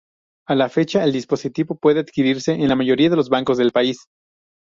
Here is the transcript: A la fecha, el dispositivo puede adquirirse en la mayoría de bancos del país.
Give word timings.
A 0.47 0.55
la 0.55 0.67
fecha, 0.67 1.03
el 1.03 1.13
dispositivo 1.13 1.75
puede 1.75 1.99
adquirirse 1.99 2.53
en 2.53 2.67
la 2.67 2.75
mayoría 2.75 3.11
de 3.11 3.21
bancos 3.29 3.59
del 3.59 3.71
país. 3.71 4.07